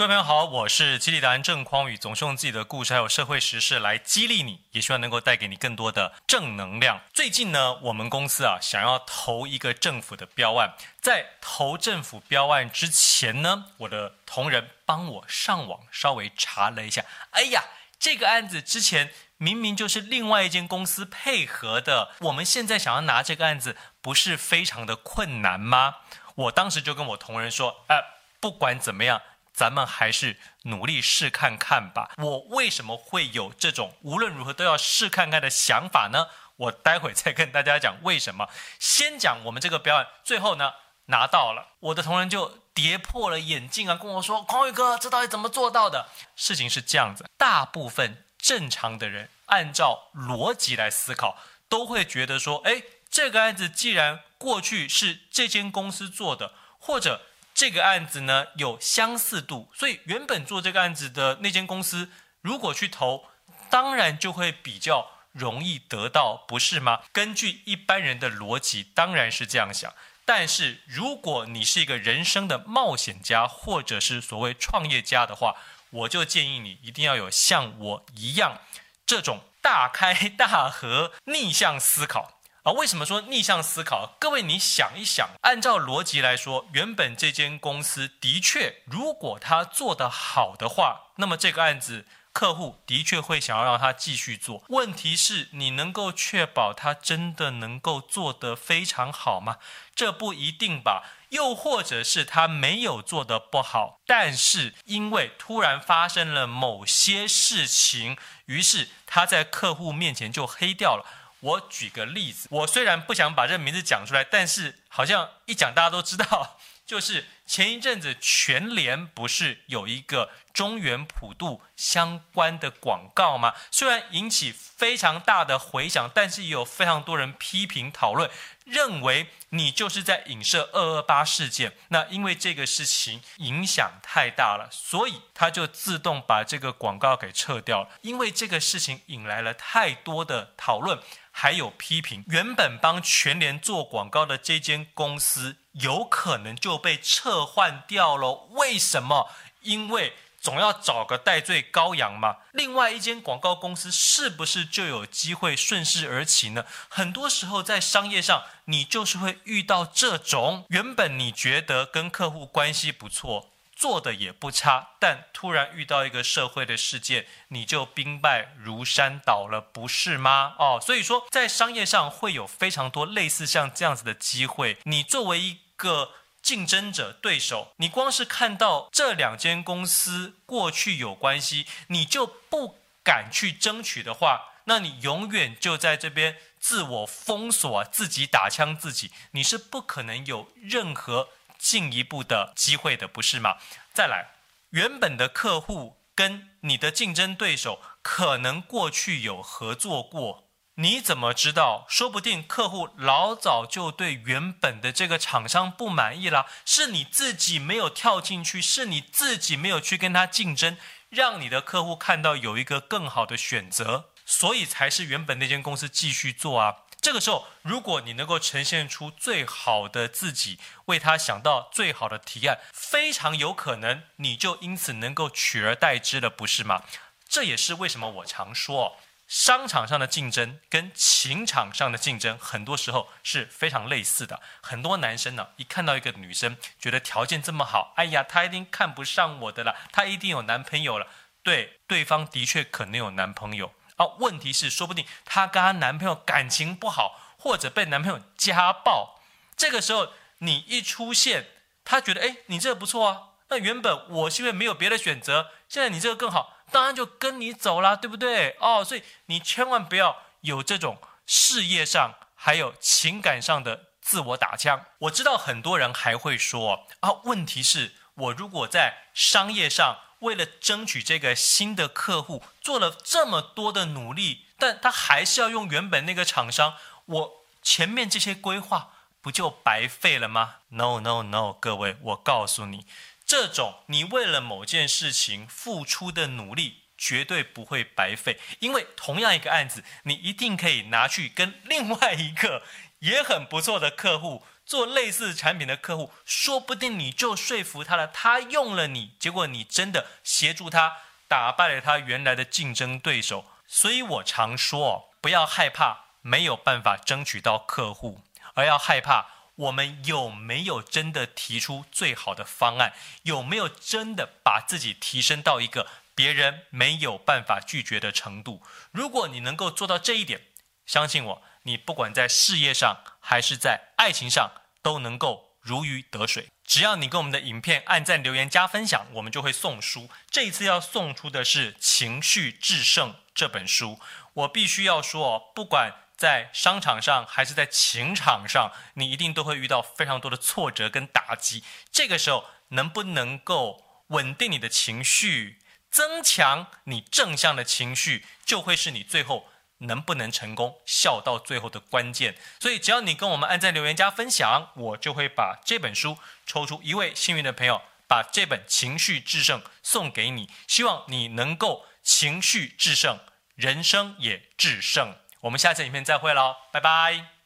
[0.00, 7.02] 各位朋友好，我是激励达人郑匡宇，总是用自己的故事还有社会时事来激励你，也希望能够带给你更多的正能量。
[7.12, 17.64] 最近呢，我们公司啊想要投一个政府的标案，在投政府标案之前呢，我的同仁帮我上网稍微查了一下，哎呀，
[17.98, 25.96] 这个案子之前明明就是另外一间公司配合的，我们现在想要拿这个案子，不是非常的困难吗？
[26.36, 28.02] 我当时就跟我同仁说，呃，
[28.40, 29.20] 不管怎么样。
[29.52, 32.12] 咱们还是努力试看看吧。
[32.16, 36.28] 我为什么会有这种无论如何都要试看看的想法呢？
[36.56, 38.48] 我待会再跟大家讲为什么。
[38.78, 40.72] 先讲我们这个表演，最后呢
[41.06, 51.38] 拿到了，我的同仁就跌破了眼镜啊，跟我说：“匡宇哥，这到底怎么做到的？”事情是这样子，大部分正常的人按照逻辑来思考，
[51.68, 57.22] 都会觉得说：“哎，这个案子既然过去是这间公司做的，或者……”
[57.54, 62.08] 这个案子呢有相似度，所以原本做这个案子的那间公司，
[62.40, 63.24] 如果去投，
[63.68, 67.00] 当然就会比较容易得到，不是吗？
[67.12, 69.92] 根据一般人的逻辑，当然是这样想。
[70.24, 75.56] 但是如果你是一个人生的冒险家，或者是所谓创业家的话，
[75.90, 78.60] 我就建议你一定要有像我一样
[79.04, 82.39] 这种大开大合、逆向思考。
[82.62, 84.16] 啊，为什么说逆向思考？
[84.20, 94.62] 各位，你想一想，按照逻辑来说，原本这间公司的确，如果他做得好的话，那么这个案子客户的确会想要让他继续做。
[94.68, 99.56] 问题是，你能够确保他真的能够做得非常好吗？
[99.94, 101.04] 这不一定吧。
[101.30, 111.06] 又或者是他没有做得不好，但是因为突然发生了某些事情，于是他在客户面前就黑掉了。
[111.40, 123.54] 我举个例子，我虽然不想把这个名字讲出来，但是好像一讲大家都知道， 就是前一阵子全联不是有一个中原普渡相关的广告吗？
[123.72, 128.30] 虽然引起非常大的回响，但是也有非常多人批评讨论，
[128.64, 131.76] 认为你就是在影射二二八事件。
[131.88, 137.88] 那因为这个事情影响太大了，所以他就自动把这个广告给撤掉了。
[138.02, 141.00] 因为这个事情引来了太多的讨论。
[141.32, 148.48] 还有批评，原本帮全联做广告的这间公司，有可能就被撤换掉了。
[148.50, 149.30] 为什么？
[149.62, 152.38] 因为总要找个代罪羔羊嘛。
[152.52, 156.64] 另外一间广告公司是不是就有机会顺势而起呢？
[156.88, 163.50] 很多时候在商业上，你就是会遇到这种，原本你觉得跟客户关系不错。
[163.76, 170.54] 做的也不差，但突然遇到一个社会的事件，你就兵败如山倒了，不是吗？
[170.58, 174.76] 哦，所以说在商业上会有非常多类似像这样子的机会。
[174.82, 176.10] 你作为一个
[176.42, 191.28] 竞争者、对手，你光是看到这两间公司过去有关系，你就不敢去争取的话，那你永远就在这边自我封锁，自己打枪自己，你是不可能有任何。
[191.62, 193.58] 进一步的机会的，不是吗？
[193.92, 194.30] 再来，
[194.70, 201.84] 原本的客户跟你的竞争对手可能过去有合作过，你怎么知道？
[201.88, 210.78] 说不定客户老早就对原本的这个厂商不满意了，是你自己没有跳进去，是你自己没有去跟他竞争，
[211.10, 216.76] 让你的客户看到有一个更好的选择，所以才是原本那间公司继续做啊。
[217.02, 226.84] 这个时候，如果你能够呈现出最好的自己，为他想到最好的提案，非常有可能你就因此能够取而代之了，不是吗？
[227.28, 228.98] 这也是为什么我常说，
[229.30, 234.42] 商场上的竞争跟情场上的竞争，很多时候是非常类似的。
[234.60, 241.06] 很多男生呢，一看到一个女生，觉得条件这么好，哎呀，她一定看不上我的了，她一定有男朋友了。
[241.44, 243.72] 对，对方的确可能有男朋友。
[243.94, 249.20] 啊，问题是，说不定她跟她男朋友感情不好，或者被男朋友家暴。
[249.56, 251.46] 这个时候你一出现，
[251.84, 253.28] 她觉得，哎，你这个不错啊。
[253.48, 258.56] 那原本我是因为没有别的选择，现在你这个更好，当然就跟你走了，对不对？
[258.60, 264.86] 哦，所以你千万不要有这种事业上还有情感上的自我打枪。
[264.98, 269.98] 我知道很多人还会说，啊，问题是，我如果在商业上。
[270.20, 276.74] 为了争取这个新的客户，做了这么多的努力，但他还是要用原本那个厂商，
[277.06, 278.90] 我前面这些规划
[279.22, 282.84] 不就白费了吗？No No No，各位，我告诉你，
[283.30, 292.64] 这种你为了某件事情付出的努力绝对不会白费，因为同样一个案子，你一定可以拿去跟另外一个
[292.98, 300.96] 也很不错的客户做类似产品的客户，说不定你就说服他了，他用了你，结果你真的协助他
[301.28, 303.44] 打败了他原来的竞争对手。
[303.68, 308.22] 所以我常说，不要害怕没有办法争取到客户，
[308.54, 309.26] 而要害怕
[309.60, 318.62] 我们有没有真的提出最好的方案，有没有真的把自己提升到一个别人没有办法拒绝的程度。
[318.90, 320.40] 如果你能够做到这一点，
[320.86, 324.50] 相信我，你不管在事业上还是在爱情上，
[324.82, 326.48] 都能够如鱼得水。
[326.64, 330.08] 只要你跟我们的影片按赞、留言、加分享，我们就会送书。
[330.30, 334.00] 这一次要送出的是《情绪制胜》这本书。
[334.32, 341.64] 我必须要说哦，不管在商场上还是在情场上，你一定都会遇到非常多的挫折跟打击。
[341.90, 349.48] 这个时候，能不能够稳定你的情绪，增强你正向的情绪，就会是你最后。
[349.82, 352.36] 能不能成功，笑到最后的关键。
[352.60, 360.50] 所以，只要你跟我们按赞、留言、加分享，我就会把这本书抽出一位幸运的朋友，把这本《情绪制胜》送给你。
[360.68, 363.20] 希望你能够情绪制胜，
[363.54, 365.14] 人生也制胜。
[365.40, 367.39] 我们下次影片再会喽，拜拜。